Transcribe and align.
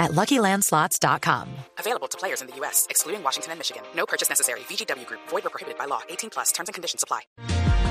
at 0.00 0.10
LuckyLandSlots.com. 0.12 1.46
Available 1.78 2.08
to 2.08 2.18
players 2.18 2.42
in 2.42 2.48
the 2.48 2.56
U.S., 2.56 2.86
excluding 2.90 3.22
Washington 3.22 3.52
and 3.52 3.60
Michigan. 3.60 3.82
No 3.94 4.06
purchase 4.06 4.28
necessary. 4.28 4.60
VGW 4.68 5.06
Group. 5.06 5.20
Void 5.28 5.46
or 5.46 5.50
prohibited 5.50 5.78
by 5.78 5.86
law. 5.86 6.00
18 6.08 6.30
plus. 6.30 6.50
Terms 6.50 6.68
and 6.68 6.74
conditions 6.74 7.04
apply. 7.04 7.20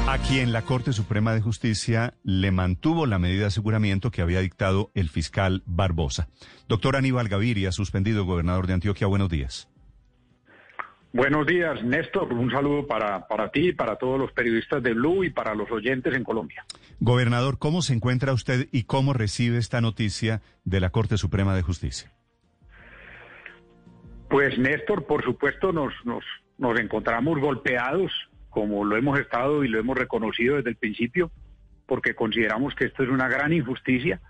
A 0.10 0.18
quien 0.18 0.52
la 0.52 0.64
Corte 0.64 0.92
Suprema 0.92 1.36
de 1.36 1.42
Justicia 1.42 2.16
le 2.24 2.52
mantuvo 2.52 3.06
la 3.06 3.20
medida 3.20 3.42
de 3.42 3.48
aseguramiento 3.48 4.10
que 4.10 4.24
había 4.24 4.40
dictado 4.40 4.90
el 4.96 5.08
fiscal 5.08 5.62
Barbosa. 5.68 6.30
Doctor 6.68 6.96
Aníbal 6.96 7.30
Gaviria, 7.30 7.72
suspendido 7.72 8.26
gobernador 8.26 8.66
de 8.66 8.74
Antioquia, 8.74 9.06
buenos 9.06 9.30
días. 9.30 9.68
Buenos 11.12 11.48
días, 11.48 11.84
Néstor. 11.84 12.32
Un 12.34 12.52
saludo 12.52 12.86
para, 12.86 13.28
para 13.28 13.50
ti, 13.50 13.74
para 13.74 13.96
todos 13.96 14.20
los 14.20 14.32
periodistas 14.32 14.84
de 14.84 14.94
Blue 14.94 15.24
y 15.24 15.32
para 15.32 15.56
los 15.56 15.70
oyentes 15.72 16.14
en 16.14 16.24
Colombia. 16.24 16.64
Gobernador, 17.00 17.58
¿cómo 17.58 17.82
se 17.82 17.94
encuentra 17.94 18.32
usted 18.32 18.68
y 18.72 18.84
cómo 18.84 19.14
recibe 19.14 19.58
esta 19.58 19.82
noticia 19.82 20.42
de 20.66 20.80
la 20.80 20.92
Corte 20.92 21.18
Suprema 21.18 21.56
de 21.56 21.64
Justicia? 21.64 22.12
Pues, 24.30 24.60
Néstor, 24.60 25.08
por 25.08 25.24
supuesto, 25.24 25.74
nos, 25.74 25.94
nos, 26.06 26.24
nos 26.60 26.80
encontramos 26.80 27.40
golpeados, 27.40 28.12
como 28.52 28.86
lo 28.86 28.96
hemos 28.96 29.20
estado 29.20 29.64
y 29.64 29.68
lo 29.68 29.80
hemos 29.80 29.98
reconocido 29.98 30.58
desde 30.58 30.70
el 30.70 30.76
principio, 30.76 31.32
porque 31.88 32.14
consideramos 32.14 32.76
que 32.76 32.86
esto 32.86 33.02
es 33.02 33.10
una 33.10 33.28
gran 33.28 33.52
injusticia. 33.52 34.22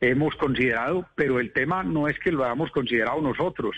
Hemos 0.00 0.34
considerado, 0.34 1.06
pero 1.14 1.38
el 1.38 1.52
tema 1.52 1.84
no 1.84 2.08
es 2.08 2.18
que 2.18 2.32
lo 2.32 2.44
hayamos 2.44 2.72
considerado 2.72 3.20
nosotros, 3.20 3.76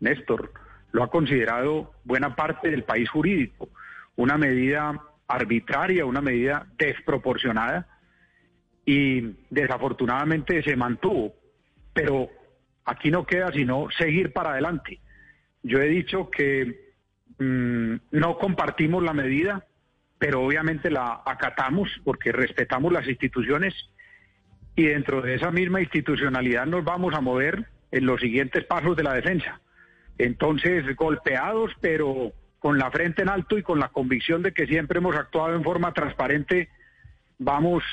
Néstor, 0.00 0.50
lo 0.92 1.02
ha 1.02 1.10
considerado 1.10 1.92
buena 2.04 2.34
parte 2.34 2.70
del 2.70 2.84
país 2.84 3.08
jurídico, 3.10 3.68
una 4.16 4.36
medida 4.38 5.00
arbitraria, 5.26 6.06
una 6.06 6.20
medida 6.20 6.66
desproporcionada 6.78 7.86
y 8.84 9.34
desafortunadamente 9.50 10.62
se 10.62 10.74
mantuvo, 10.76 11.34
pero 11.92 12.30
aquí 12.84 13.10
no 13.10 13.26
queda 13.26 13.52
sino 13.52 13.88
seguir 13.96 14.32
para 14.32 14.52
adelante. 14.52 15.00
Yo 15.62 15.80
he 15.80 15.88
dicho 15.88 16.30
que 16.30 16.94
mmm, 17.38 17.96
no 18.12 18.38
compartimos 18.38 19.02
la 19.02 19.12
medida, 19.12 19.66
pero 20.18 20.42
obviamente 20.42 20.90
la 20.90 21.22
acatamos 21.26 21.90
porque 22.04 22.32
respetamos 22.32 22.92
las 22.92 23.06
instituciones 23.06 23.74
y 24.74 24.84
dentro 24.84 25.20
de 25.20 25.34
esa 25.34 25.50
misma 25.50 25.80
institucionalidad 25.80 26.64
nos 26.66 26.84
vamos 26.84 27.14
a 27.14 27.20
mover 27.20 27.66
en 27.90 28.06
los 28.06 28.20
siguientes 28.20 28.64
pasos 28.64 28.96
de 28.96 29.02
la 29.02 29.12
defensa. 29.12 29.60
Entonces, 30.18 30.84
golpeados, 30.96 31.72
pero 31.80 32.32
con 32.58 32.78
la 32.78 32.90
frente 32.90 33.22
en 33.22 33.28
alto 33.28 33.56
y 33.56 33.62
con 33.62 33.78
la 33.78 33.88
convicción 33.88 34.42
de 34.42 34.52
que 34.52 34.66
siempre 34.66 34.98
hemos 34.98 35.16
actuado 35.16 35.54
en 35.54 35.62
forma 35.62 35.92
transparente, 35.92 36.68
vamos 37.38 37.84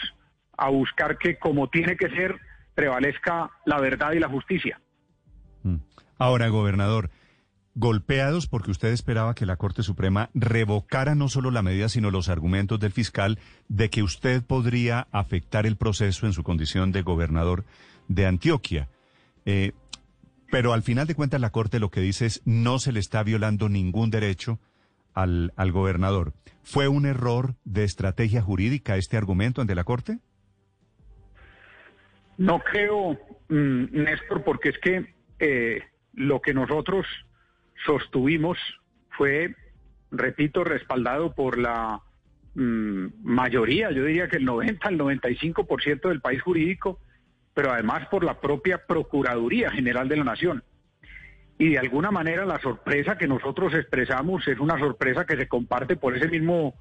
a 0.57 0.69
buscar 0.69 1.17
que, 1.17 1.37
como 1.37 1.69
tiene 1.69 1.97
que 1.97 2.09
ser, 2.09 2.39
prevalezca 2.73 3.51
la 3.65 3.79
verdad 3.79 4.13
y 4.13 4.19
la 4.19 4.29
justicia. 4.29 4.79
Ahora, 6.17 6.47
gobernador, 6.47 7.09
golpeados 7.75 8.47
porque 8.47 8.71
usted 8.71 8.89
esperaba 8.89 9.35
que 9.35 9.45
la 9.45 9.57
Corte 9.57 9.83
Suprema 9.83 10.29
revocara 10.33 11.13
no 11.13 11.27
solo 11.27 11.51
la 11.51 11.61
medida, 11.61 11.89
sino 11.89 12.09
los 12.09 12.29
argumentos 12.29 12.79
del 12.79 12.93
fiscal 12.93 13.37
de 13.67 13.89
que 13.89 14.01
usted 14.01 14.41
podría 14.43 15.07
afectar 15.11 15.65
el 15.65 15.75
proceso 15.75 16.25
en 16.25 16.33
su 16.33 16.43
condición 16.43 16.91
de 16.91 17.01
gobernador 17.01 17.65
de 18.07 18.25
Antioquia. 18.25 18.87
Eh, 19.45 19.73
pero 20.55 20.71
al 20.71 20.83
final 20.83 21.05
de 21.05 21.15
cuentas 21.15 21.41
la 21.41 21.49
Corte 21.49 21.81
lo 21.81 21.91
que 21.91 21.99
dice 21.99 22.25
es 22.27 22.41
no 22.45 22.79
se 22.79 22.93
le 22.93 23.01
está 23.01 23.23
violando 23.23 23.67
ningún 23.67 24.09
derecho 24.09 24.57
al, 25.13 25.51
al 25.57 25.73
gobernador. 25.73 26.31
¿Fue 26.63 26.87
un 26.87 27.05
error 27.05 27.55
de 27.65 27.83
estrategia 27.83 28.41
jurídica 28.41 28.95
este 28.95 29.17
argumento 29.17 29.59
ante 29.59 29.75
la 29.75 29.83
Corte? 29.83 30.19
No 32.37 32.59
creo, 32.59 33.19
mmm, 33.49 34.01
Néstor, 34.01 34.45
porque 34.45 34.69
es 34.69 34.79
que 34.79 35.13
eh, 35.39 35.81
lo 36.13 36.39
que 36.39 36.53
nosotros 36.53 37.05
sostuvimos 37.85 38.57
fue, 39.09 39.53
repito, 40.09 40.63
respaldado 40.63 41.35
por 41.35 41.57
la 41.57 41.99
mmm, 42.53 43.07
mayoría, 43.23 43.91
yo 43.91 44.05
diría 44.05 44.29
que 44.29 44.37
el 44.37 44.45
90, 44.45 44.87
el 44.87 44.99
95% 44.99 46.07
del 46.07 46.21
país 46.21 46.41
jurídico, 46.41 47.01
pero 47.55 47.71
además 47.71 48.07
por 48.09 48.23
la 48.23 48.39
propia 48.39 48.85
Procuraduría 48.85 49.71
General 49.71 50.07
de 50.07 50.17
la 50.17 50.25
Nación. 50.25 50.63
Y 51.57 51.69
de 51.69 51.79
alguna 51.79 52.11
manera 52.11 52.45
la 52.45 52.59
sorpresa 52.59 53.17
que 53.17 53.27
nosotros 53.27 53.73
expresamos 53.73 54.45
es 54.47 54.59
una 54.59 54.77
sorpresa 54.77 55.25
que 55.25 55.37
se 55.37 55.47
comparte 55.47 55.95
por 55.95 56.15
ese 56.15 56.27
mismo 56.27 56.75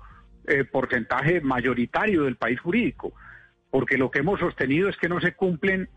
eh, 0.46 0.64
porcentaje 0.64 1.40
mayoritario 1.40 2.24
del 2.24 2.36
país 2.36 2.60
jurídico, 2.60 3.14
porque 3.70 3.96
lo 3.96 4.10
que 4.10 4.18
hemos 4.18 4.40
sostenido 4.40 4.88
es 4.88 4.96
que 4.96 5.08
no 5.08 5.20
se 5.20 5.34
cumplen 5.34 5.88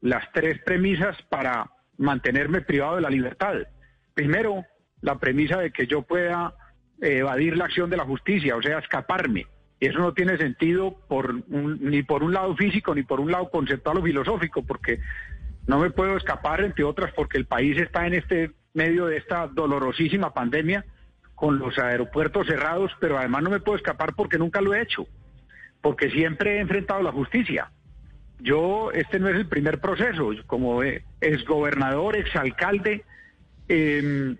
las 0.00 0.30
tres 0.32 0.60
premisas 0.64 1.16
para 1.30 1.70
mantenerme 1.96 2.60
privado 2.60 2.96
de 2.96 3.02
la 3.02 3.10
libertad. 3.10 3.54
Primero, 4.14 4.64
la 5.00 5.18
premisa 5.20 5.60
de 5.60 5.70
que 5.70 5.86
yo 5.86 6.02
pueda 6.02 6.54
eh, 7.00 7.18
evadir 7.18 7.56
la 7.56 7.66
acción 7.66 7.88
de 7.88 7.96
la 7.96 8.04
justicia, 8.04 8.56
o 8.56 8.62
sea, 8.62 8.80
escaparme. 8.80 9.46
Y 9.80 9.86
eso 9.86 9.98
no 9.98 10.14
tiene 10.14 10.36
sentido 10.38 10.96
ni 11.80 12.02
por 12.02 12.22
un 12.22 12.32
lado 12.32 12.54
físico 12.56 12.94
ni 12.94 13.02
por 13.02 13.20
un 13.20 13.32
lado 13.32 13.50
conceptual 13.50 13.98
o 13.98 14.02
filosófico, 14.02 14.62
porque 14.62 15.00
no 15.66 15.78
me 15.78 15.90
puedo 15.90 16.16
escapar, 16.16 16.62
entre 16.62 16.84
otras, 16.84 17.12
porque 17.12 17.38
el 17.38 17.46
país 17.46 17.78
está 17.78 18.06
en 18.06 18.14
este 18.14 18.52
medio 18.72 19.06
de 19.06 19.16
esta 19.16 19.46
dolorosísima 19.46 20.32
pandemia 20.34 20.84
con 21.34 21.58
los 21.58 21.78
aeropuertos 21.78 22.46
cerrados, 22.46 22.92
pero 23.00 23.18
además 23.18 23.42
no 23.42 23.50
me 23.50 23.60
puedo 23.60 23.76
escapar 23.76 24.14
porque 24.14 24.38
nunca 24.38 24.60
lo 24.60 24.74
he 24.74 24.82
hecho, 24.82 25.06
porque 25.80 26.10
siempre 26.10 26.56
he 26.56 26.60
enfrentado 26.60 27.02
la 27.02 27.12
justicia. 27.12 27.70
Yo, 28.40 28.90
este 28.92 29.18
no 29.18 29.28
es 29.28 29.36
el 29.36 29.46
primer 29.46 29.80
proceso, 29.80 30.30
como 30.46 30.82
exgobernador, 30.82 32.16
exalcalde, 32.16 33.04
eh, 33.68 34.36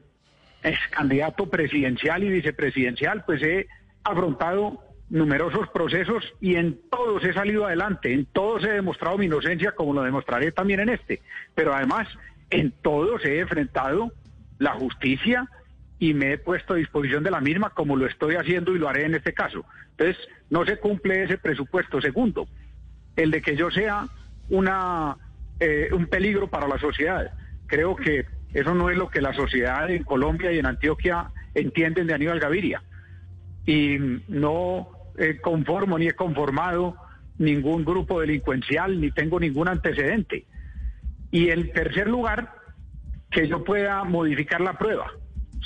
ex 0.62 0.78
candidato 0.90 1.48
presidencial 1.48 2.22
y 2.24 2.30
vicepresidencial, 2.30 3.24
pues 3.24 3.42
he 3.42 3.66
afrontado 4.02 4.82
numerosos 5.10 5.68
procesos 5.68 6.24
y 6.40 6.56
en 6.56 6.80
todos 6.90 7.24
he 7.24 7.32
salido 7.32 7.66
adelante, 7.66 8.12
en 8.12 8.26
todos 8.26 8.64
he 8.64 8.70
demostrado 8.70 9.18
mi 9.18 9.26
inocencia, 9.26 9.72
como 9.72 9.92
lo 9.92 10.02
demostraré 10.02 10.52
también 10.52 10.80
en 10.80 10.88
este, 10.88 11.20
pero 11.54 11.74
además 11.74 12.08
en 12.50 12.72
todos 12.82 13.24
he 13.24 13.40
enfrentado 13.40 14.12
la 14.58 14.72
justicia 14.72 15.48
y 15.98 16.14
me 16.14 16.32
he 16.32 16.38
puesto 16.38 16.74
a 16.74 16.76
disposición 16.76 17.22
de 17.22 17.30
la 17.30 17.40
misma 17.40 17.70
como 17.70 17.96
lo 17.96 18.06
estoy 18.06 18.36
haciendo 18.36 18.74
y 18.74 18.78
lo 18.78 18.88
haré 18.88 19.04
en 19.04 19.14
este 19.14 19.32
caso. 19.32 19.64
Entonces, 19.96 20.16
no 20.50 20.64
se 20.64 20.78
cumple 20.78 21.22
ese 21.22 21.38
presupuesto. 21.38 22.00
Segundo, 22.00 22.46
el 23.16 23.30
de 23.30 23.40
que 23.40 23.56
yo 23.56 23.70
sea 23.70 24.06
una, 24.48 25.16
eh, 25.60 25.88
un 25.92 26.06
peligro 26.06 26.48
para 26.48 26.68
la 26.68 26.78
sociedad. 26.78 27.32
Creo 27.66 27.96
que 27.96 28.26
eso 28.52 28.74
no 28.74 28.90
es 28.90 28.96
lo 28.96 29.08
que 29.08 29.20
la 29.20 29.32
sociedad 29.34 29.90
en 29.90 30.04
Colombia 30.04 30.52
y 30.52 30.58
en 30.58 30.66
Antioquia 30.66 31.30
entienden 31.54 32.06
de 32.06 32.14
Aníbal 32.14 32.40
Gaviria. 32.40 32.82
Y 33.66 33.96
no 34.28 34.88
he 35.16 35.40
conformo 35.40 35.98
ni 35.98 36.08
he 36.08 36.14
conformado 36.14 36.96
ningún 37.38 37.84
grupo 37.84 38.20
delincuencial, 38.20 39.00
ni 39.00 39.10
tengo 39.10 39.40
ningún 39.40 39.68
antecedente. 39.68 40.46
Y 41.30 41.50
en 41.50 41.72
tercer 41.72 42.08
lugar, 42.08 42.54
que 43.30 43.48
yo 43.48 43.64
pueda 43.64 44.04
modificar 44.04 44.60
la 44.60 44.78
prueba 44.78 45.10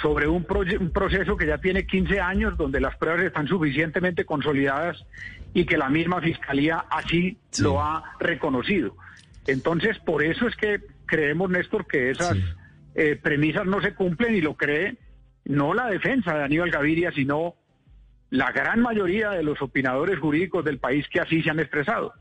sobre 0.00 0.28
un, 0.28 0.46
un, 0.80 0.90
proceso 0.90 1.36
que 1.36 1.46
ya 1.46 1.58
tiene 1.58 1.86
15 1.86 2.20
años, 2.20 2.56
donde 2.56 2.80
las 2.80 2.96
pruebas 2.96 3.22
están 3.22 3.48
suficientemente 3.48 4.24
consolidadas 4.24 5.04
y 5.52 5.66
que 5.66 5.76
la 5.76 5.90
misma 5.90 6.20
Fiscalía 6.20 6.84
así 6.88 7.36
sí. 7.50 7.62
lo 7.62 7.82
ha 7.82 8.16
reconocido. 8.20 8.96
Entonces, 9.46 9.98
por 9.98 10.22
eso 10.22 10.46
es 10.46 10.54
que 10.56 10.80
creemos, 11.04 11.50
Néstor, 11.50 11.86
que 11.86 12.10
esas 12.10 12.36
sí. 12.36 12.44
eh, 12.94 13.18
premisas 13.20 13.66
no 13.66 13.82
se 13.82 13.94
cumplen 13.94 14.36
y 14.36 14.40
lo 14.40 14.54
cree 14.54 14.96
no 15.48 15.72
la 15.74 15.86
defensa 15.86 16.36
de 16.36 16.44
Aníbal 16.44 16.70
Gaviria, 16.70 17.10
sino 17.10 17.54
la 18.30 18.52
gran 18.52 18.80
mayoría 18.80 19.30
de 19.30 19.42
los 19.42 19.60
opinadores 19.62 20.18
jurídicos 20.18 20.64
del 20.64 20.78
país 20.78 21.06
que 21.10 21.20
así 21.20 21.42
se 21.42 21.50
han 21.50 21.60
expresado. 21.60 22.12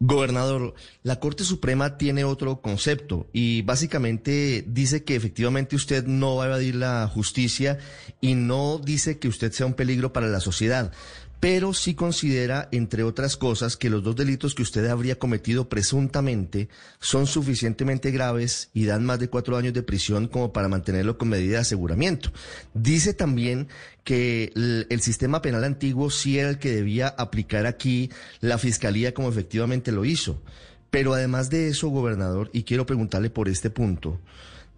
Gobernador, 0.00 0.74
la 1.02 1.18
Corte 1.18 1.42
Suprema 1.42 1.98
tiene 1.98 2.22
otro 2.22 2.60
concepto 2.60 3.26
y 3.32 3.62
básicamente 3.62 4.62
dice 4.64 5.02
que 5.02 5.16
efectivamente 5.16 5.74
usted 5.74 6.06
no 6.06 6.36
va 6.36 6.44
a 6.44 6.46
evadir 6.48 6.76
la 6.76 7.08
justicia 7.08 7.78
y 8.20 8.34
no 8.36 8.78
dice 8.78 9.18
que 9.18 9.26
usted 9.26 9.50
sea 9.50 9.66
un 9.66 9.74
peligro 9.74 10.12
para 10.12 10.28
la 10.28 10.38
sociedad. 10.38 10.92
Pero 11.40 11.72
sí 11.72 11.94
considera, 11.94 12.68
entre 12.72 13.04
otras 13.04 13.36
cosas, 13.36 13.76
que 13.76 13.90
los 13.90 14.02
dos 14.02 14.16
delitos 14.16 14.54
que 14.54 14.62
usted 14.62 14.86
habría 14.86 15.18
cometido 15.18 15.68
presuntamente 15.68 16.68
son 16.98 17.26
suficientemente 17.26 18.10
graves 18.10 18.70
y 18.74 18.86
dan 18.86 19.04
más 19.04 19.20
de 19.20 19.28
cuatro 19.28 19.56
años 19.56 19.72
de 19.72 19.84
prisión 19.84 20.26
como 20.26 20.52
para 20.52 20.68
mantenerlo 20.68 21.16
con 21.16 21.28
medida 21.28 21.54
de 21.54 21.58
aseguramiento. 21.58 22.32
Dice 22.74 23.14
también 23.14 23.68
que 24.02 24.52
el, 24.56 24.86
el 24.90 25.00
sistema 25.00 25.40
penal 25.40 25.62
antiguo 25.62 26.10
sí 26.10 26.38
era 26.38 26.50
el 26.50 26.58
que 26.58 26.72
debía 26.72 27.08
aplicar 27.08 27.66
aquí 27.66 28.10
la 28.40 28.58
fiscalía 28.58 29.14
como 29.14 29.28
efectivamente 29.28 29.92
lo 29.92 30.04
hizo. 30.04 30.42
Pero 30.90 31.14
además 31.14 31.50
de 31.50 31.68
eso, 31.68 31.88
gobernador, 31.88 32.50
y 32.52 32.64
quiero 32.64 32.86
preguntarle 32.86 33.30
por 33.30 33.48
este 33.48 33.70
punto, 33.70 34.18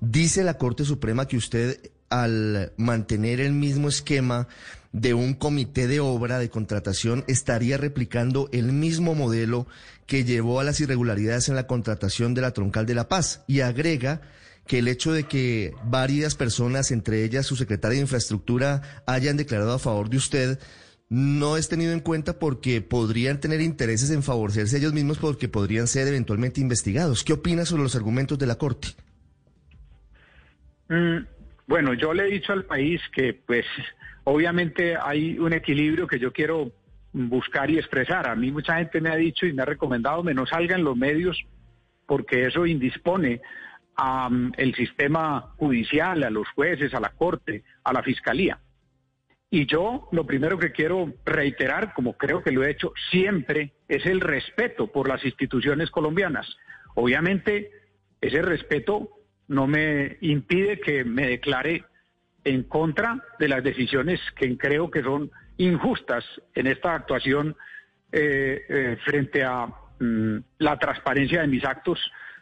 dice 0.00 0.44
la 0.44 0.58
Corte 0.58 0.84
Suprema 0.84 1.26
que 1.26 1.36
usted 1.36 1.90
al 2.10 2.72
mantener 2.76 3.40
el 3.40 3.52
mismo 3.52 3.88
esquema 3.88 4.48
de 4.92 5.14
un 5.14 5.34
comité 5.34 5.86
de 5.86 6.00
obra 6.00 6.38
de 6.38 6.50
contratación 6.50 7.24
estaría 7.28 7.76
replicando 7.76 8.48
el 8.52 8.72
mismo 8.72 9.14
modelo 9.14 9.66
que 10.06 10.24
llevó 10.24 10.60
a 10.60 10.64
las 10.64 10.80
irregularidades 10.80 11.48
en 11.48 11.54
la 11.54 11.66
contratación 11.66 12.34
de 12.34 12.40
la 12.40 12.52
Troncal 12.52 12.86
de 12.86 12.94
la 12.94 13.08
Paz 13.08 13.44
y 13.46 13.60
agrega 13.60 14.20
que 14.66 14.78
el 14.78 14.88
hecho 14.88 15.12
de 15.12 15.24
que 15.24 15.74
varias 15.84 16.34
personas, 16.34 16.90
entre 16.90 17.24
ellas 17.24 17.46
su 17.46 17.56
secretaria 17.56 17.96
de 17.96 18.02
Infraestructura, 18.02 19.02
hayan 19.06 19.36
declarado 19.36 19.72
a 19.72 19.78
favor 19.78 20.10
de 20.10 20.16
usted, 20.16 20.58
no 21.08 21.56
es 21.56 21.68
tenido 21.68 21.92
en 21.92 22.00
cuenta 22.00 22.38
porque 22.38 22.80
podrían 22.80 23.40
tener 23.40 23.60
intereses 23.60 24.10
en 24.10 24.22
favorecerse 24.22 24.76
ellos 24.76 24.92
mismos 24.92 25.18
porque 25.18 25.48
podrían 25.48 25.88
ser 25.88 26.06
eventualmente 26.06 26.60
investigados. 26.60 27.24
¿Qué 27.24 27.32
opina 27.32 27.64
sobre 27.64 27.82
los 27.82 27.96
argumentos 27.96 28.38
de 28.38 28.46
la 28.46 28.56
Corte? 28.56 28.88
Mm, 30.88 31.24
bueno, 31.66 31.94
yo 31.94 32.14
le 32.14 32.28
he 32.28 32.30
dicho 32.30 32.52
al 32.52 32.64
país 32.64 33.00
que 33.14 33.34
pues 33.34 33.66
obviamente 34.24 34.96
hay 35.00 35.38
un 35.38 35.52
equilibrio 35.52 36.06
que 36.06 36.18
yo 36.18 36.32
quiero 36.32 36.72
buscar 37.12 37.70
y 37.70 37.78
expresar. 37.78 38.28
A 38.28 38.36
mí 38.36 38.50
mucha 38.50 38.76
gente 38.76 39.00
me 39.00 39.10
ha 39.10 39.16
dicho 39.16 39.46
y 39.46 39.52
me 39.52 39.62
ha 39.62 39.66
recomendado 39.66 40.22
que 40.22 40.34
no 40.34 40.46
salgan 40.46 40.84
los 40.84 40.96
medios 40.96 41.42
porque 42.06 42.46
eso 42.46 42.66
indispone 42.66 43.40
al 43.96 44.74
sistema 44.74 45.52
judicial, 45.58 46.22
a 46.22 46.30
los 46.30 46.48
jueces, 46.54 46.94
a 46.94 47.00
la 47.00 47.10
corte, 47.10 47.64
a 47.84 47.92
la 47.92 48.02
fiscalía. 48.02 48.58
Y 49.50 49.66
yo 49.66 50.08
lo 50.12 50.24
primero 50.24 50.58
que 50.58 50.72
quiero 50.72 51.12
reiterar, 51.24 51.92
como 51.92 52.16
creo 52.16 52.42
que 52.42 52.52
lo 52.52 52.64
he 52.64 52.70
hecho 52.70 52.92
siempre, 53.10 53.72
es 53.88 54.06
el 54.06 54.20
respeto 54.20 54.86
por 54.86 55.08
las 55.08 55.24
instituciones 55.24 55.90
colombianas. 55.90 56.46
Obviamente, 56.94 57.70
ese 58.20 58.42
respeto 58.42 59.10
no 59.48 59.66
me 59.66 60.16
impide 60.20 60.80
que 60.80 61.04
me 61.04 61.26
declare 61.26 61.84
en 62.44 62.64
contra 62.64 63.22
de 63.38 63.48
las 63.48 63.62
decisiones 63.62 64.20
que 64.36 64.56
creo 64.56 64.90
que 64.90 65.02
son 65.02 65.30
injustas 65.56 66.24
en 66.54 66.66
esta 66.66 66.94
actuación 66.94 67.56
eh, 68.12 68.64
eh, 68.68 68.98
frente 69.04 69.44
a 69.44 69.66
mm, 69.98 70.36
la 70.58 70.78
transparencia 70.78 71.42
de 71.42 71.48
mis 71.48 71.64
actos, 71.64 71.98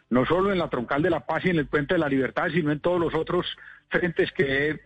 no 0.09 0.25
solo 0.25 0.51
en 0.51 0.59
la 0.59 0.69
troncal 0.69 1.01
de 1.01 1.09
la 1.09 1.25
paz 1.25 1.45
y 1.45 1.49
en 1.49 1.59
el 1.59 1.67
puente 1.67 1.95
de 1.95 1.99
la 1.99 2.09
libertad, 2.09 2.49
sino 2.51 2.71
en 2.71 2.79
todos 2.79 2.99
los 2.99 3.13
otros 3.13 3.45
frentes 3.89 4.31
que 4.31 4.69
he 4.69 4.79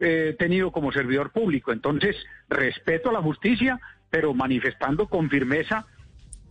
eh, 0.00 0.36
tenido 0.38 0.72
como 0.72 0.92
servidor 0.92 1.32
público. 1.32 1.72
Entonces, 1.72 2.16
respeto 2.48 3.10
a 3.10 3.12
la 3.12 3.22
justicia, 3.22 3.80
pero 4.08 4.32
manifestando 4.34 5.08
con 5.08 5.28
firmeza 5.28 5.86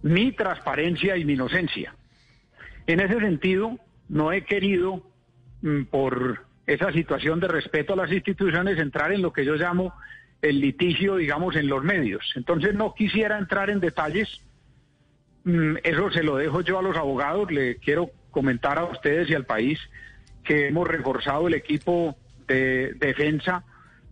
mi 0.02 0.32
transparencia 0.32 1.18
y 1.18 1.26
mi 1.26 1.34
inocencia. 1.34 1.96
En 2.86 3.00
ese 3.00 3.20
sentido, 3.20 3.80
no 4.08 4.32
he 4.32 4.44
querido 4.46 5.04
Mm, 5.62 5.84
por 5.86 6.46
esa 6.70 6.92
situación 6.92 7.40
de 7.40 7.48
respeto 7.48 7.94
a 7.94 7.96
las 7.96 8.12
instituciones, 8.12 8.78
entrar 8.78 9.12
en 9.12 9.24
lo 9.24 9.34
que 9.34 9.44
yo 9.44 9.56
llamo 9.56 9.92
el 10.42 10.62
litigio, 10.62 11.16
digamos, 11.16 11.56
en 11.56 11.68
los 11.68 11.84
medios. 11.84 12.32
Entonces 12.36 12.76
no 12.76 12.94
quisiera 12.94 13.40
entrar 13.40 13.72
en 13.72 13.80
detalles, 13.80 14.30
mm, 15.46 15.78
eso 15.84 16.12
se 16.12 16.22
lo 16.22 16.38
dejo 16.38 16.62
yo 16.62 16.78
a 16.78 16.84
los 16.84 16.96
abogados, 16.96 17.52
le 17.52 17.78
quiero 17.78 18.12
comentar 18.30 18.78
a 18.78 18.86
ustedes 18.86 19.30
y 19.30 19.34
al 19.34 19.46
país 19.46 19.80
que 20.44 20.68
hemos 20.68 20.88
reforzado 20.88 21.48
el 21.48 21.56
equipo 21.56 22.16
de 22.48 22.94
defensa 23.00 23.64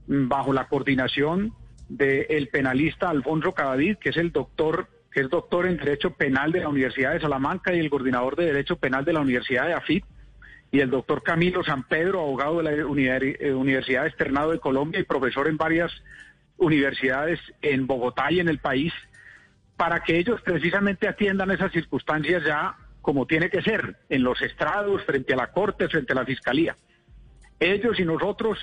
mm, 0.08 0.28
bajo 0.28 0.52
la 0.52 0.68
coordinación 0.68 1.54
del 1.90 2.50
penalista 2.50 3.12
Alfonso 3.12 3.54
Cadavid, 3.54 3.98
que 3.98 4.10
es 4.10 4.18
el 4.18 4.32
doctor 4.32 4.88
que 5.12 5.22
es 5.22 5.30
doctor 5.30 5.66
en 5.68 5.78
Derecho 5.78 6.12
Penal 6.12 6.52
de 6.52 6.60
la 6.60 6.70
Universidad 6.70 7.14
de 7.14 7.22
Salamanca 7.22 7.74
y 7.74 7.80
el 7.80 7.90
coordinador 7.90 8.36
de 8.36 8.46
Derecho 8.46 8.76
Penal 8.76 9.06
de 9.06 9.14
la 9.14 9.22
Universidad 9.22 9.66
de 9.66 9.74
AFIT 9.74 10.04
y 10.72 10.80
el 10.82 10.90
doctor 10.90 11.24
Camilo 11.24 11.64
San 11.64 11.84
Pedro, 11.84 12.22
abogado 12.22 12.58
de 12.58 12.64
la 12.64 12.72
eh, 12.72 13.54
Universidad 13.54 14.08
Externado 14.08 14.52
de 14.52 14.60
Colombia 14.60 15.00
y 15.00 15.04
profesor 15.04 15.48
en 15.48 15.58
varias 15.58 15.92
universidades 16.58 17.40
en 17.62 17.88
Bogotá 17.88 18.32
y 18.32 18.40
en 18.40 18.50
el 18.50 18.60
país, 18.60 18.94
para 19.78 20.02
que 20.02 20.18
ellos 20.18 20.42
precisamente 20.42 21.08
atiendan 21.08 21.52
esas 21.52 21.72
circunstancias 21.72 22.44
ya 22.46 22.76
como 23.08 23.26
tiene 23.26 23.50
que 23.50 23.62
ser, 23.62 23.96
en 24.10 24.22
los 24.22 24.42
estrados, 24.42 25.02
frente 25.06 25.34
a 25.34 25.38
la 25.38 25.54
Corte, 25.54 25.88
frente 25.88 26.12
a 26.12 26.16
la 26.18 26.26
Fiscalía. 26.26 26.76
Ellos 27.58 27.98
y 28.02 28.04
nosotros, 28.04 28.60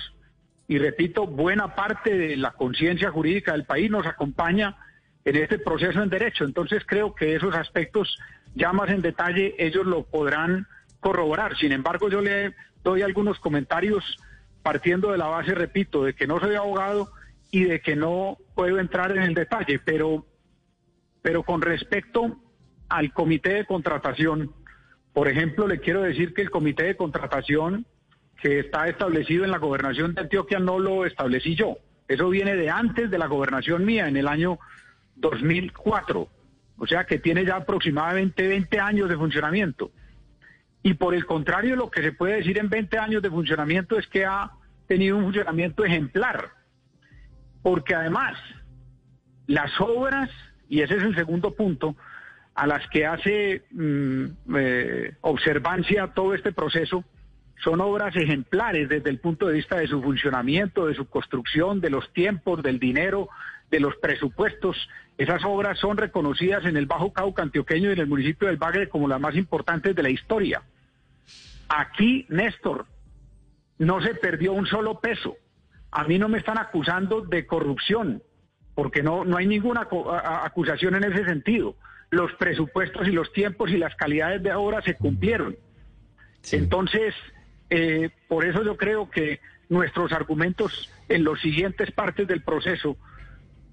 y 0.67 0.77
repito, 0.77 1.25
buena 1.25 1.73
parte 1.73 2.15
de 2.15 2.37
la 2.37 2.51
conciencia 2.51 3.09
jurídica 3.09 3.53
del 3.53 3.63
país 3.63 3.89
nos 3.89 4.05
acompaña 4.05 4.77
en 5.25 5.35
este 5.37 5.57
proceso 5.57 6.03
en 6.03 6.09
derecho. 6.09 6.45
Entonces 6.45 6.83
creo 6.85 7.15
que 7.15 7.35
esos 7.35 7.55
aspectos 7.55 8.19
ya 8.53 8.71
más 8.71 8.91
en 8.91 9.01
detalle 9.01 9.55
ellos 9.57 9.87
lo 9.87 10.03
podrán 10.03 10.67
corroborar. 11.05 11.55
Sin 11.55 11.71
embargo, 11.71 12.09
yo 12.09 12.19
le 12.19 12.55
doy 12.83 13.03
algunos 13.03 13.37
comentarios 13.37 14.17
partiendo 14.63 15.11
de 15.11 15.19
la 15.19 15.27
base, 15.27 15.53
repito, 15.53 16.03
de 16.03 16.15
que 16.15 16.25
no 16.25 16.39
soy 16.39 16.55
abogado 16.55 17.11
y 17.51 17.65
de 17.65 17.79
que 17.79 17.95
no 17.95 18.39
puedo 18.55 18.79
entrar 18.79 19.11
en 19.11 19.21
el 19.21 19.35
detalle, 19.35 19.77
pero, 19.77 20.25
pero 21.21 21.43
con 21.43 21.61
respecto 21.61 22.39
al 22.89 23.13
comité 23.13 23.53
de 23.53 23.65
contratación, 23.65 24.51
por 25.13 25.27
ejemplo, 25.27 25.67
le 25.67 25.79
quiero 25.79 26.01
decir 26.01 26.33
que 26.33 26.41
el 26.41 26.49
comité 26.49 26.85
de 26.85 26.97
contratación 26.97 27.85
que 28.41 28.57
está 28.57 28.87
establecido 28.87 29.45
en 29.45 29.51
la 29.51 29.59
gobernación 29.59 30.15
de 30.15 30.21
Antioquia 30.21 30.57
no 30.57 30.79
lo 30.79 31.05
establecí 31.05 31.53
yo. 31.53 31.77
Eso 32.07 32.29
viene 32.29 32.55
de 32.55 32.71
antes 32.71 33.11
de 33.11 33.19
la 33.19 33.27
gobernación 33.27 33.85
mía, 33.85 34.07
en 34.07 34.17
el 34.17 34.27
año 34.27 34.57
2004. 35.17 36.27
O 36.79 36.87
sea 36.87 37.03
que 37.03 37.19
tiene 37.19 37.45
ya 37.45 37.57
aproximadamente 37.57 38.47
20 38.47 38.79
años 38.79 39.07
de 39.07 39.17
funcionamiento. 39.17 39.91
Y 40.85 40.93
por 40.93 41.15
el 41.15 41.25
contrario, 41.25 41.75
lo 41.75 41.89
que 41.89 42.03
se 42.03 42.11
puede 42.11 42.35
decir 42.35 42.59
en 42.59 42.69
20 42.69 42.99
años 42.99 43.23
de 43.23 43.31
funcionamiento 43.31 43.97
es 43.97 44.05
que 44.05 44.23
ha 44.23 44.51
tenido 44.85 45.17
un 45.17 45.23
funcionamiento 45.23 45.83
ejemplar. 45.83 46.49
Porque 47.63 47.95
además, 47.95 48.37
las 49.47 49.71
obras, 49.81 50.29
y 50.69 50.81
ese 50.81 50.97
es 50.97 51.01
el 51.01 51.15
segundo 51.15 51.55
punto, 51.55 51.95
a 52.53 52.67
las 52.67 52.87
que 52.89 53.07
hace 53.07 53.63
mm, 53.71 54.25
eh, 54.57 55.15
observancia 55.21 56.13
todo 56.13 56.35
este 56.35 56.51
proceso, 56.51 57.03
son 57.63 57.81
obras 57.81 58.15
ejemplares 58.15 58.87
desde 58.87 59.09
el 59.09 59.17
punto 59.17 59.47
de 59.47 59.55
vista 59.55 59.77
de 59.77 59.87
su 59.87 60.03
funcionamiento, 60.03 60.85
de 60.85 60.93
su 60.93 61.09
construcción, 61.09 61.81
de 61.81 61.89
los 61.89 62.13
tiempos, 62.13 62.61
del 62.61 62.77
dinero, 62.77 63.29
de 63.71 63.79
los 63.79 63.95
presupuestos. 63.95 64.77
Esas 65.17 65.43
obras 65.45 65.79
son 65.79 65.97
reconocidas 65.97 66.63
en 66.65 66.77
el 66.77 66.85
Bajo 66.85 67.11
Cauca 67.11 67.41
antioqueño 67.41 67.89
y 67.89 67.93
en 67.93 67.99
el 68.01 68.07
municipio 68.07 68.49
del 68.49 68.57
Bagre 68.57 68.87
como 68.87 69.07
las 69.07 69.19
más 69.19 69.35
importantes 69.35 69.95
de 69.95 70.03
la 70.03 70.11
historia. 70.11 70.61
Aquí, 71.69 72.25
Néstor, 72.29 72.85
no 73.77 74.01
se 74.01 74.15
perdió 74.15 74.53
un 74.53 74.65
solo 74.65 74.99
peso. 74.99 75.35
A 75.91 76.03
mí 76.03 76.19
no 76.19 76.29
me 76.29 76.37
están 76.37 76.57
acusando 76.57 77.21
de 77.21 77.45
corrupción, 77.45 78.21
porque 78.73 79.01
no, 79.01 79.25
no 79.25 79.37
hay 79.37 79.47
ninguna 79.47 79.87
acusación 80.43 80.95
en 80.95 81.05
ese 81.05 81.25
sentido. 81.25 81.75
Los 82.09 82.33
presupuestos 82.33 83.07
y 83.07 83.11
los 83.11 83.31
tiempos 83.33 83.71
y 83.71 83.77
las 83.77 83.95
calidades 83.95 84.43
de 84.43 84.53
obra 84.53 84.81
se 84.81 84.95
cumplieron. 84.95 85.55
Entonces, 86.51 87.15
eh, 87.69 88.09
por 88.27 88.45
eso 88.45 88.63
yo 88.63 88.77
creo 88.77 89.09
que 89.09 89.39
nuestros 89.69 90.11
argumentos 90.11 90.91
en 91.09 91.23
los 91.23 91.41
siguientes 91.41 91.91
partes 91.91 92.27
del 92.27 92.43
proceso 92.43 92.97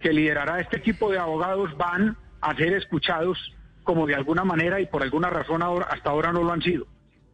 que 0.01 0.13
liderará 0.13 0.61
este 0.61 0.79
equipo 0.79 1.11
de 1.11 1.19
abogados 1.19 1.77
van 1.77 2.17
a 2.41 2.55
ser 2.57 2.73
escuchados 2.73 3.55
como 3.85 4.07
de 4.07 4.15
alguna 4.15 4.45
manera 4.45 4.81
y 4.81 4.87
por 4.87 5.03
alguna 5.03 5.31
razón 5.31 5.63
hasta 5.63 6.11
ahora 6.11 6.33
no 6.33 6.43
lo 6.43 6.53
han 6.53 6.63
sido. 6.63 6.87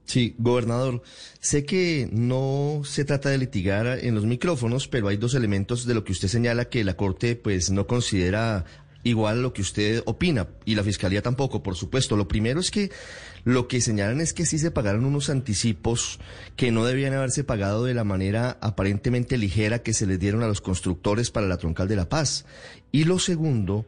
Sí, 0.09 0.35
gobernador, 0.39 1.03
sé 1.39 1.67
que 1.67 2.09
no 2.11 2.81
se 2.83 3.05
trata 3.05 3.29
de 3.29 3.37
litigar 3.37 3.87
en 3.87 4.15
los 4.15 4.25
micrófonos, 4.25 4.89
pero 4.89 5.09
hay 5.09 5.19
dos 5.19 5.35
elementos 5.35 5.85
de 5.85 5.93
lo 5.93 6.03
que 6.03 6.13
usted 6.13 6.29
señala 6.29 6.71
que 6.71 6.83
la 6.83 6.97
Corte 6.97 7.37
pues 7.37 7.71
no 7.71 7.87
considera 7.87 8.65
igual 9.03 9.43
lo 9.43 9.53
que 9.53 9.61
usted 9.61 10.03
opina 10.07 10.49
y 10.65 10.77
la 10.77 10.83
Fiscalía 10.83 11.21
tampoco, 11.21 11.63
por 11.63 11.77
supuesto. 11.77 12.17
Lo 12.17 12.27
primero 12.27 12.59
es 12.59 12.71
que 12.71 12.91
lo 13.45 13.69
que 13.69 13.83
señalan 13.83 14.23
es 14.23 14.33
que 14.33 14.47
sí 14.47 14.59
se 14.59 14.71
pagaron 14.71 15.05
unos 15.05 15.29
anticipos 15.29 16.19
que 16.57 16.73
no 16.73 16.87
debían 16.87 17.13
haberse 17.13 17.45
pagado 17.45 17.85
de 17.85 17.93
la 17.93 18.05
manera 18.05 18.57
aparentemente 18.63 19.37
ligera 19.37 19.83
que 19.83 19.93
se 19.93 20.07
les 20.07 20.19
dieron 20.19 20.43
a 20.43 20.49
los 20.49 20.63
constructores 20.63 21.31
para 21.31 21.49
la 21.49 21.59
Troncal 21.59 21.87
de 21.87 21.97
la 21.97 22.09
Paz. 22.09 22.47
Y 22.93 23.05
lo 23.05 23.19
segundo 23.19 23.85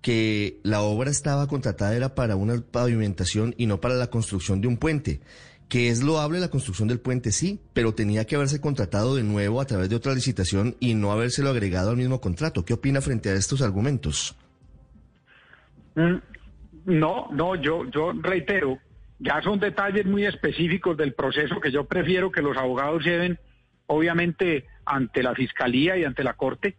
que 0.00 0.60
la 0.62 0.82
obra 0.82 1.10
estaba 1.10 1.48
contratada 1.48 1.96
era 1.96 2.14
para 2.14 2.36
una 2.36 2.60
pavimentación 2.60 3.56
y 3.58 3.66
no 3.66 3.80
para 3.80 3.96
la 3.96 4.10
construcción 4.10 4.60
de 4.60 4.68
un 4.68 4.76
puente 4.76 5.20
que 5.68 5.88
es 5.88 6.02
loable 6.02 6.38
la 6.38 6.48
construcción 6.48 6.88
del 6.88 7.00
puente, 7.00 7.32
sí, 7.32 7.60
pero 7.72 7.94
tenía 7.94 8.24
que 8.24 8.36
haberse 8.36 8.60
contratado 8.60 9.16
de 9.16 9.24
nuevo 9.24 9.60
a 9.60 9.66
través 9.66 9.88
de 9.88 9.96
otra 9.96 10.14
licitación 10.14 10.76
y 10.78 10.94
no 10.94 11.10
habérselo 11.10 11.50
agregado 11.50 11.90
al 11.90 11.96
mismo 11.96 12.20
contrato. 12.20 12.64
¿Qué 12.64 12.74
opina 12.74 13.00
frente 13.00 13.30
a 13.30 13.34
estos 13.34 13.62
argumentos? 13.62 14.36
Mm, 15.96 16.16
no, 16.86 17.28
no, 17.32 17.56
yo, 17.56 17.84
yo 17.90 18.12
reitero, 18.12 18.78
ya 19.18 19.42
son 19.42 19.58
detalles 19.58 20.06
muy 20.06 20.24
específicos 20.24 20.96
del 20.96 21.14
proceso 21.14 21.60
que 21.60 21.72
yo 21.72 21.84
prefiero 21.84 22.30
que 22.30 22.42
los 22.42 22.56
abogados 22.56 23.04
lleven, 23.04 23.38
obviamente, 23.86 24.66
ante 24.84 25.22
la 25.22 25.34
Fiscalía 25.34 25.96
y 25.96 26.04
ante 26.04 26.22
la 26.22 26.34
Corte. 26.34 26.76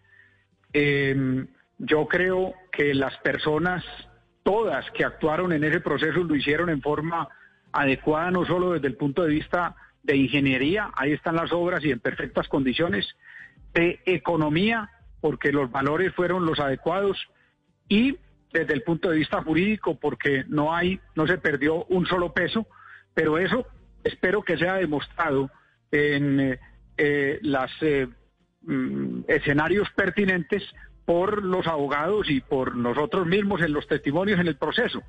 Em, 0.71 1.47
yo 1.77 2.07
creo 2.07 2.53
que 2.71 2.93
las 2.93 3.17
personas, 3.17 3.83
todas 4.43 4.89
que 4.91 5.03
actuaron 5.03 5.51
en 5.51 5.65
ese 5.65 5.81
proceso, 5.81 6.23
lo 6.23 6.35
hicieron 6.35 6.69
en 6.69 6.81
forma 6.81 7.27
adecuada, 7.77 8.31
no 8.31 8.43
solo 8.45 8.73
desde 8.73 8.87
el 8.87 8.95
punto 8.95 9.23
de 9.23 9.29
vista 9.29 9.75
de 10.01 10.17
ingeniería, 10.17 10.89
ahí 10.95 11.11
están 11.11 11.35
las 11.35 11.51
obras 11.53 11.85
y 11.85 11.91
en 11.91 11.99
perfectas 11.99 12.47
condiciones, 12.47 13.05
de 13.73 13.99
economía, 14.05 14.89
porque 15.21 15.51
los 15.51 15.69
valores 15.69 16.13
fueron 16.15 16.45
los 16.45 16.59
adecuados, 16.59 17.17
y 17.87 18.17
desde 18.51 18.73
el 18.73 18.81
punto 18.81 19.09
de 19.09 19.17
vista 19.17 19.43
jurídico, 19.43 19.99
porque 19.99 20.43
no 20.47 20.73
hay, 20.73 20.99
no 21.15 21.27
se 21.27 21.37
perdió 21.37 21.85
un 21.85 22.07
solo 22.07 22.33
peso, 22.33 22.65
pero 23.13 23.37
eso 23.37 23.67
espero 24.03 24.41
que 24.41 24.57
sea 24.57 24.75
demostrado 24.75 25.51
en 25.91 26.39
eh, 26.39 26.59
eh 26.97 27.39
los 27.43 27.71
eh, 27.81 28.07
mm, 28.61 29.21
escenarios 29.27 29.87
pertinentes 29.91 30.63
por 31.05 31.43
los 31.43 31.67
abogados 31.67 32.29
y 32.29 32.41
por 32.41 32.75
nosotros 32.75 33.27
mismos 33.27 33.61
en 33.61 33.73
los 33.73 33.87
testimonios 33.87 34.39
en 34.39 34.47
el 34.47 34.57
proceso. 34.57 35.03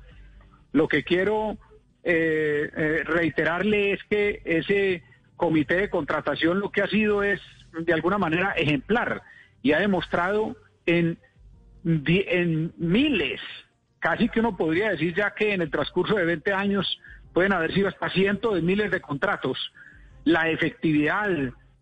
Lo 0.71 0.87
que 0.87 1.03
quiero 1.03 1.57
eh, 2.03 2.71
eh, 2.75 3.03
reiterarle 3.03 3.91
es 3.91 4.03
que 4.09 4.41
ese 4.45 5.03
comité 5.35 5.75
de 5.75 5.89
contratación 5.89 6.59
lo 6.59 6.71
que 6.71 6.81
ha 6.81 6.87
sido 6.87 7.23
es 7.23 7.41
de 7.73 7.93
alguna 7.93 8.17
manera 8.17 8.53
ejemplar 8.53 9.21
y 9.61 9.73
ha 9.73 9.79
demostrado 9.79 10.55
en, 10.85 11.17
miles, 11.83 13.41
casi 13.99 14.29
que 14.29 14.39
uno 14.39 14.55
podría 14.55 14.91
decir 14.91 15.13
ya 15.13 15.33
que 15.33 15.53
en 15.53 15.61
el 15.61 15.71
transcurso 15.71 16.15
de 16.15 16.25
20 16.25 16.53
años 16.53 16.99
pueden 17.33 17.53
haber 17.53 17.73
sido 17.73 17.89
hasta 17.89 18.09
cientos 18.09 18.55
de 18.55 18.61
miles 18.61 18.91
de 18.91 19.01
contratos, 19.01 19.57
la 20.23 20.49
efectividad 20.49 21.29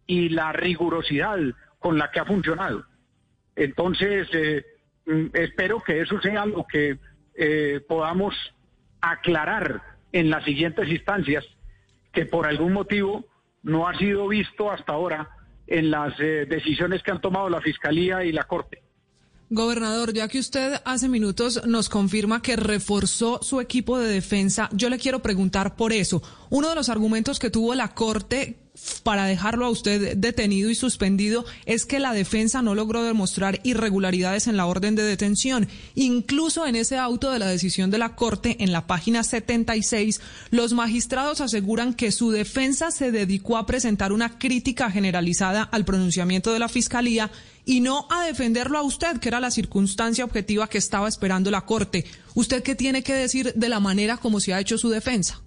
y 0.08 0.30
la 0.30 0.52
rigurosidad 0.52 1.40
con 1.80 1.98
la 1.98 2.12
que 2.12 2.20
ha 2.20 2.26
funcionado. 2.26 2.86
Entonces, 3.56 4.28
eh, 4.34 4.66
mm, 5.06 5.28
espero 5.34 5.82
que 5.82 6.02
eso 6.02 6.20
sea 6.22 6.46
lo 6.46 6.66
que 6.66 6.98
podamos 7.88 8.36
aclarar 9.02 9.97
en 10.12 10.30
las 10.30 10.44
siguientes 10.46 10.88
instancias 10.90 11.46
que 12.12 12.26
por 12.26 12.48
algún 12.48 12.74
motivo 12.74 13.26
no 13.64 13.88
ha 13.88 13.98
sido 13.98 14.28
visto 14.28 14.72
hasta 14.72 14.94
ahora 14.94 15.30
en 15.68 15.92
las 15.92 16.14
eh, 16.20 16.46
decisiones 16.50 17.04
que 17.04 17.12
han 17.12 17.22
tomado 17.22 17.50
la 17.50 17.62
Fiscalía 17.62 18.24
y 18.24 18.32
la 18.32 18.44
Corte. 18.44 18.82
Gobernador, 19.50 20.14
ya 20.14 20.28
que 20.28 20.40
usted 20.40 20.82
hace 20.84 21.08
minutos 21.08 21.66
nos 21.66 21.88
confirma 21.88 22.42
que 22.42 22.58
reforzó 22.58 23.40
su 23.42 23.62
equipo 23.62 23.98
de 23.98 24.10
defensa, 24.10 24.70
yo 24.74 24.90
le 24.90 24.98
quiero 24.98 25.22
preguntar 25.22 25.78
por 25.78 25.94
eso. 25.94 26.22
Uno 26.50 26.68
de 26.70 26.76
los 26.76 26.90
argumentos 26.90 27.40
que 27.40 27.50
tuvo 27.50 27.74
la 27.74 27.94
Corte 27.94 28.58
para 29.04 29.26
dejarlo 29.26 29.66
a 29.66 29.70
usted 29.70 30.18
detenido 30.18 30.70
y 30.70 30.76
suspendido 30.76 31.46
es 31.66 31.86
que 31.86 32.00
la 32.00 32.14
defensa 32.14 32.62
no 32.62 32.76
logró 32.76 33.04
demostrar 33.04 33.60
irregularidades 33.64 34.48
en 34.48 34.58
la 34.58 34.66
orden 34.66 34.96
de 34.96 35.04
detención. 35.04 35.68
Incluso 35.96 36.66
en 36.66 36.76
ese 36.76 36.98
auto 36.98 37.32
de 37.32 37.40
la 37.40 37.48
decisión 37.48 37.92
de 37.92 37.98
la 37.98 38.16
Corte, 38.16 38.58
en 38.60 38.72
la 38.72 38.88
página 38.88 39.24
76, 39.24 40.22
los 40.52 40.74
magistrados 40.74 41.42
aseguran 41.42 41.94
que 41.94 42.12
su 42.12 42.32
defensa 42.32 42.92
se 42.92 43.12
dedicó 43.12 43.58
a 43.58 43.66
presentar 43.66 44.12
una 44.12 44.38
crítica 44.38 44.92
generalizada 44.92 45.64
al 45.64 45.86
pronunciamiento 45.86 46.54
de 46.54 46.60
la 46.60 46.70
Fiscalía 46.70 47.32
y 47.66 47.82
no 47.82 48.08
a 48.10 48.26
defenderlo 48.26 48.78
a 48.78 48.84
usted, 48.84 49.20
que 49.20 49.30
era 49.30 49.40
la 49.40 49.52
circunstancia 49.52 50.24
objetiva 50.24 50.70
que 50.70 50.78
estaba 50.78 51.08
esperando 51.08 51.52
la 51.52 51.62
Corte. 51.62 52.06
¿Usted 52.36 52.64
qué 52.64 52.76
tiene 52.76 53.04
que 53.04 53.14
decir 53.14 53.54
de 53.54 53.70
la 53.70 53.80
manera 53.80 54.18
como 54.18 54.40
se 54.40 54.54
ha 54.54 54.60
hecho 54.60 54.78
su 54.78 54.90
defensa? 54.90 55.42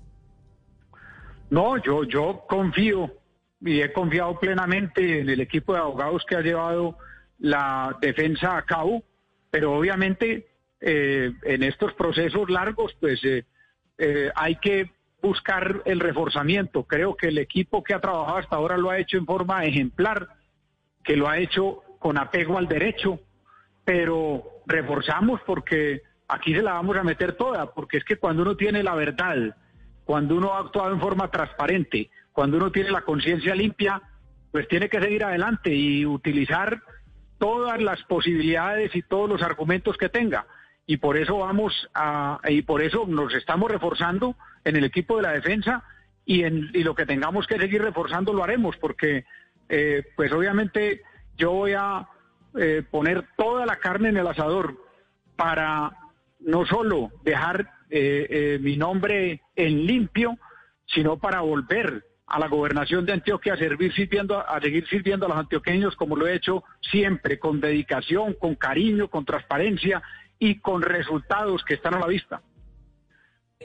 No, 1.50 1.76
yo, 1.82 2.04
yo 2.04 2.44
confío 2.48 3.19
y 3.60 3.80
he 3.82 3.92
confiado 3.92 4.38
plenamente 4.38 5.20
en 5.20 5.28
el 5.28 5.40
equipo 5.40 5.74
de 5.74 5.80
abogados 5.80 6.24
que 6.26 6.36
ha 6.36 6.40
llevado 6.40 6.96
la 7.38 7.96
defensa 8.00 8.56
a 8.56 8.62
cabo, 8.62 9.02
pero 9.50 9.72
obviamente 9.72 10.48
eh, 10.80 11.32
en 11.42 11.62
estos 11.62 11.92
procesos 11.94 12.48
largos, 12.48 12.94
pues 13.00 13.22
eh, 13.24 13.44
eh, 13.98 14.30
hay 14.34 14.56
que 14.56 14.90
buscar 15.22 15.82
el 15.84 16.00
reforzamiento. 16.00 16.84
Creo 16.84 17.16
que 17.16 17.28
el 17.28 17.38
equipo 17.38 17.82
que 17.82 17.92
ha 17.92 18.00
trabajado 18.00 18.38
hasta 18.38 18.56
ahora 18.56 18.78
lo 18.78 18.90
ha 18.90 18.98
hecho 18.98 19.18
en 19.18 19.26
forma 19.26 19.64
ejemplar, 19.64 20.28
que 21.04 21.16
lo 21.16 21.28
ha 21.28 21.38
hecho 21.38 21.82
con 21.98 22.16
apego 22.16 22.56
al 22.56 22.66
derecho, 22.68 23.20
pero 23.84 24.42
reforzamos 24.66 25.40
porque 25.44 26.02
aquí 26.28 26.54
se 26.54 26.62
la 26.62 26.74
vamos 26.74 26.96
a 26.96 27.02
meter 27.02 27.34
toda, 27.34 27.72
porque 27.72 27.98
es 27.98 28.04
que 28.04 28.16
cuando 28.16 28.42
uno 28.42 28.56
tiene 28.56 28.82
la 28.82 28.94
verdad, 28.94 29.54
cuando 30.04 30.36
uno 30.36 30.54
ha 30.54 30.60
actuado 30.60 30.92
en 30.92 31.00
forma 31.00 31.30
transparente, 31.30 32.10
cuando 32.32 32.56
uno 32.56 32.70
tiene 32.70 32.90
la 32.90 33.02
conciencia 33.02 33.54
limpia, 33.54 34.02
pues 34.50 34.68
tiene 34.68 34.88
que 34.88 35.00
seguir 35.00 35.24
adelante 35.24 35.74
y 35.74 36.04
utilizar 36.06 36.82
todas 37.38 37.80
las 37.80 38.02
posibilidades 38.04 38.94
y 38.94 39.02
todos 39.02 39.28
los 39.28 39.42
argumentos 39.42 39.96
que 39.96 40.08
tenga. 40.08 40.46
Y 40.86 40.98
por 40.98 41.16
eso 41.16 41.38
vamos 41.38 41.88
a, 41.94 42.40
y 42.48 42.62
por 42.62 42.82
eso 42.82 43.06
nos 43.06 43.32
estamos 43.34 43.70
reforzando 43.70 44.36
en 44.64 44.76
el 44.76 44.84
equipo 44.84 45.16
de 45.16 45.22
la 45.22 45.32
defensa 45.32 45.84
y 46.24 46.42
en 46.44 46.70
y 46.74 46.82
lo 46.82 46.94
que 46.94 47.06
tengamos 47.06 47.46
que 47.46 47.58
seguir 47.58 47.82
reforzando 47.82 48.32
lo 48.32 48.44
haremos, 48.44 48.76
porque 48.76 49.24
eh, 49.68 50.04
pues 50.16 50.32
obviamente 50.32 51.02
yo 51.36 51.52
voy 51.52 51.72
a 51.72 52.08
eh, 52.58 52.82
poner 52.90 53.24
toda 53.36 53.64
la 53.66 53.76
carne 53.76 54.10
en 54.10 54.16
el 54.16 54.26
asador 54.26 54.76
para 55.36 55.92
no 56.40 56.66
solo 56.66 57.10
dejar 57.22 57.70
eh, 57.88 58.58
mi 58.60 58.76
nombre 58.76 59.42
en 59.56 59.86
limpio, 59.86 60.36
sino 60.86 61.18
para 61.18 61.40
volver 61.40 62.04
a 62.30 62.38
la 62.38 62.46
gobernación 62.46 63.04
de 63.04 63.12
Antioquia 63.12 63.54
a, 63.54 63.56
servir 63.56 63.92
sirviendo, 63.92 64.38
a 64.38 64.60
seguir 64.60 64.86
sirviendo 64.88 65.26
a 65.26 65.28
los 65.28 65.38
antioqueños 65.38 65.96
como 65.96 66.14
lo 66.14 66.28
he 66.28 66.34
hecho 66.36 66.62
siempre, 66.80 67.40
con 67.40 67.60
dedicación, 67.60 68.34
con 68.34 68.54
cariño, 68.54 69.08
con 69.08 69.24
transparencia 69.24 70.00
y 70.38 70.60
con 70.60 70.80
resultados 70.80 71.64
que 71.64 71.74
están 71.74 71.94
a 71.94 71.98
la 71.98 72.06
vista. 72.06 72.40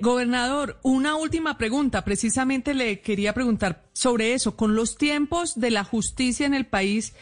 Gobernador, 0.02 0.78
una 0.84 1.16
última 1.16 1.58
pregunta. 1.58 2.04
Precisamente 2.04 2.74
le 2.74 3.00
quería 3.00 3.34
preguntar 3.34 3.84
sobre 3.94 4.34
eso. 4.34 4.58
Con 4.58 4.75
los 4.75 4.98
tiempos 4.98 5.58
de 5.58 5.72
la 5.72 5.86
justicia 5.86 6.46
en 6.46 6.54
el 6.54 6.66
país, 6.66 7.16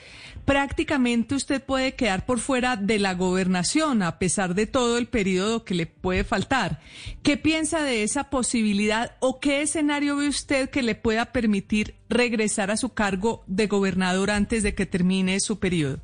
prácticamente 0.43 1.35
usted 1.35 1.63
puede 1.63 1.93
quedar 1.93 2.25
por 2.25 2.39
fuera 2.39 2.75
de 2.75 2.97
la 2.97 3.13
gobernación 3.13 4.01
a 4.01 4.17
pesar 4.17 4.55
de 4.55 4.65
todo 4.65 4.97
el 4.97 5.05
periodo 5.05 5.65
que 5.65 5.75
le 5.75 5.85
puede 5.85 6.23
faltar. 6.23 6.79
¿Qué 7.21 7.37
piensa 7.37 7.83
de 7.83 8.01
esa 8.01 8.31
posibilidad 8.31 9.17
o 9.19 9.39
qué 9.39 9.61
escenario 9.61 10.17
ve 10.17 10.27
usted 10.27 10.71
que 10.71 10.81
le 10.81 10.95
pueda 10.95 11.25
permitir 11.25 11.93
regresar 12.09 12.71
a 12.71 12.77
su 12.77 12.95
cargo 12.95 13.43
de 13.45 13.67
gobernador 13.67 14.31
antes 14.31 14.63
de 14.63 14.73
que 14.73 14.87
termine 14.87 15.39
su 15.39 15.59
periodo? 15.59 15.99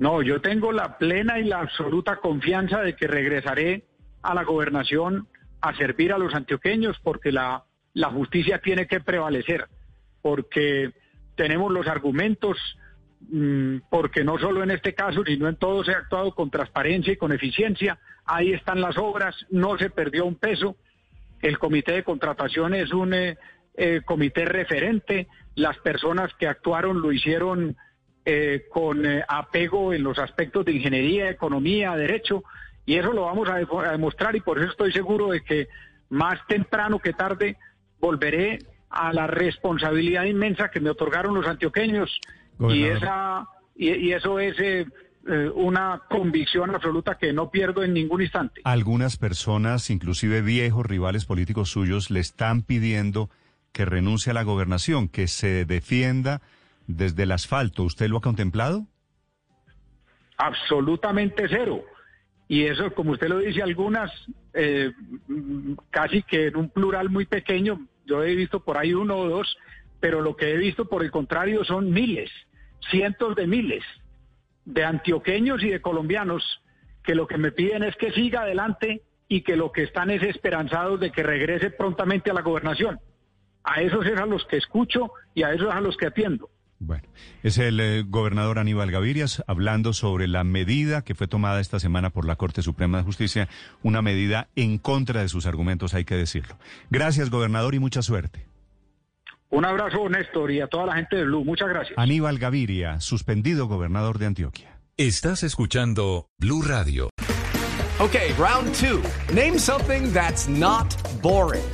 No, 0.00 0.20
yo 0.22 0.40
tengo 0.40 0.72
la 0.72 0.98
plena 0.98 1.38
y 1.38 1.44
la 1.44 1.60
absoluta 1.60 2.16
confianza 2.16 2.80
de 2.80 2.96
que 2.96 3.06
regresaré 3.06 3.84
a 4.26 4.34
la 4.34 4.44
gobernación 4.44 5.28
a 5.60 5.74
servir 5.76 6.12
a 6.12 6.18
los 6.18 6.34
antioqueños 6.34 6.98
porque 7.02 7.32
la, 7.32 7.64
la 7.94 8.10
justicia 8.10 8.58
tiene 8.58 8.86
que 8.86 9.00
prevalecer, 9.00 9.68
porque 10.20 10.92
tenemos 11.34 11.72
los 11.72 11.86
argumentos, 11.86 12.58
mm, 13.30 13.78
porque 13.90 14.22
no 14.22 14.38
solo 14.38 14.62
en 14.62 14.70
este 14.70 14.94
caso, 14.94 15.24
sino 15.24 15.48
en 15.48 15.56
todo 15.56 15.84
se 15.84 15.92
ha 15.92 15.98
actuado 15.98 16.34
con 16.34 16.50
transparencia 16.50 17.12
y 17.12 17.16
con 17.16 17.32
eficiencia. 17.32 17.98
Ahí 18.24 18.52
están 18.52 18.80
las 18.80 18.98
obras, 18.98 19.34
no 19.50 19.78
se 19.78 19.90
perdió 19.90 20.26
un 20.26 20.34
peso. 20.34 20.76
El 21.40 21.58
comité 21.58 21.92
de 21.92 22.02
contratación 22.02 22.74
es 22.74 22.92
un 22.92 23.14
eh, 23.14 23.38
eh, 23.76 24.02
comité 24.04 24.44
referente. 24.44 25.28
Las 25.54 25.78
personas 25.78 26.34
que 26.34 26.48
actuaron 26.48 27.00
lo 27.00 27.12
hicieron 27.12 27.76
eh, 28.24 28.64
con 28.70 29.04
apego 29.28 29.92
en 29.92 30.02
los 30.02 30.18
aspectos 30.18 30.64
de 30.64 30.72
ingeniería, 30.72 31.30
economía, 31.30 31.94
derecho. 31.96 32.42
Y 32.86 32.96
eso 32.96 33.12
lo 33.12 33.22
vamos 33.22 33.48
a, 33.48 33.56
demostrar 33.90 34.36
y 34.36 34.40
por 34.40 34.58
eso 34.58 34.70
estoy 34.70 34.92
seguro 34.92 35.30
de 35.30 35.42
que 35.42 35.68
más 36.08 36.38
temprano 36.46 37.00
que 37.00 37.12
tarde 37.12 37.56
volveré 38.00 38.60
a 38.88 39.12
la 39.12 39.26
responsabilidad 39.26 40.24
inmensa 40.24 40.70
que 40.70 40.78
me 40.78 40.90
otorgaron 40.90 41.34
los 41.34 41.46
antioqueños 41.46 42.20
y 42.60 42.84
esa 42.84 43.48
y, 43.74 44.12
eso 44.12 44.38
es 44.38 44.58
eh, 44.60 44.86
eh, 45.28 45.50
una 45.54 46.02
convicción 46.08 46.74
absoluta 46.74 47.18
que 47.18 47.32
no 47.32 47.50
pierdo 47.50 47.82
en 47.82 47.92
ningún 47.92 48.22
instante. 48.22 48.62
Algunas 48.64 49.18
personas, 49.18 49.90
inclusive 49.90 50.40
viejos 50.40 50.86
rivales 50.86 51.26
políticos 51.26 51.68
suyos, 51.68 52.10
le 52.10 52.20
están 52.20 52.62
pidiendo 52.62 53.28
que 53.72 53.84
renuncie 53.84 54.30
a 54.30 54.34
la 54.34 54.44
gobernación, 54.44 55.08
que 55.08 55.26
se 55.26 55.66
defienda 55.66 56.40
desde 56.86 57.24
el 57.24 57.32
asfalto. 57.32 57.82
¿Usted 57.82 58.08
lo 58.08 58.18
ha 58.18 58.22
contemplado? 58.22 58.86
Absolutamente 60.38 61.46
cero 61.50 61.84
y 62.48 62.64
eso, 62.64 62.92
como 62.94 63.12
usted 63.12 63.28
lo 63.28 63.38
dice, 63.38 63.62
algunas 63.62 64.10
eh, 64.54 64.92
casi 65.90 66.22
que 66.22 66.46
en 66.46 66.56
un 66.56 66.70
plural 66.70 67.10
muy 67.10 67.26
pequeño, 67.26 67.86
yo 68.04 68.22
he 68.22 68.34
visto 68.34 68.60
por 68.60 68.78
ahí 68.78 68.94
uno 68.94 69.18
o 69.18 69.28
dos, 69.28 69.56
pero 69.98 70.20
lo 70.20 70.36
que 70.36 70.52
he 70.52 70.56
visto 70.56 70.88
por 70.88 71.02
el 71.02 71.10
contrario 71.10 71.64
son 71.64 71.90
miles, 71.90 72.30
cientos 72.90 73.34
de 73.34 73.46
miles 73.46 73.82
de 74.64 74.84
antioqueños 74.84 75.62
y 75.62 75.70
de 75.70 75.80
colombianos 75.80 76.60
que 77.02 77.14
lo 77.14 77.26
que 77.26 77.38
me 77.38 77.52
piden 77.52 77.84
es 77.84 77.96
que 77.96 78.12
siga 78.12 78.42
adelante 78.42 79.02
y 79.28 79.42
que 79.42 79.56
lo 79.56 79.72
que 79.72 79.84
están 79.84 80.10
es 80.10 80.22
esperanzados 80.22 81.00
de 81.00 81.10
que 81.10 81.22
regrese 81.22 81.70
prontamente 81.70 82.30
a 82.30 82.34
la 82.34 82.42
gobernación. 82.42 82.98
A 83.64 83.80
esos 83.80 84.04
es 84.06 84.18
a 84.18 84.26
los 84.26 84.44
que 84.46 84.56
escucho 84.56 85.12
y 85.34 85.42
a 85.42 85.52
esos 85.52 85.68
es 85.68 85.74
a 85.74 85.80
los 85.80 85.96
que 85.96 86.06
atiendo. 86.06 86.50
Bueno, 86.78 87.04
es 87.42 87.56
el 87.58 87.80
eh, 87.80 88.04
gobernador 88.06 88.58
Aníbal 88.58 88.90
Gavirias 88.90 89.42
hablando 89.46 89.92
sobre 89.92 90.28
la 90.28 90.44
medida 90.44 91.02
que 91.02 91.14
fue 91.14 91.26
tomada 91.26 91.60
esta 91.60 91.80
semana 91.80 92.10
por 92.10 92.26
la 92.26 92.36
Corte 92.36 92.62
Suprema 92.62 92.98
de 92.98 93.04
Justicia, 93.04 93.48
una 93.82 94.02
medida 94.02 94.48
en 94.56 94.78
contra 94.78 95.22
de 95.22 95.28
sus 95.28 95.46
argumentos, 95.46 95.94
hay 95.94 96.04
que 96.04 96.16
decirlo. 96.16 96.58
Gracias, 96.90 97.30
gobernador, 97.30 97.74
y 97.74 97.78
mucha 97.78 98.02
suerte. 98.02 98.46
Un 99.48 99.64
abrazo, 99.64 100.08
Néstor, 100.08 100.50
y 100.50 100.60
a 100.60 100.66
toda 100.66 100.86
la 100.86 100.94
gente 100.96 101.16
de 101.16 101.24
Blue. 101.24 101.44
Muchas 101.44 101.68
gracias. 101.68 101.98
Aníbal 101.98 102.38
Gaviria, 102.38 103.00
suspendido 103.00 103.66
gobernador 103.68 104.18
de 104.18 104.26
Antioquia. 104.26 104.78
Estás 104.98 105.42
escuchando 105.42 106.28
Blue 106.38 106.62
Radio. 106.62 107.10
Okay, 107.98 108.32
round 108.38 108.74
two. 108.74 109.00
Name 109.32 109.58
something 109.58 110.12
that's 110.12 110.46
not 110.48 110.94
boring. 111.22 111.64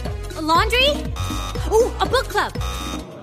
laundry? 0.40 0.90
Ooh, 1.70 1.90
a 2.00 2.06
book 2.06 2.28
club. 2.28 2.52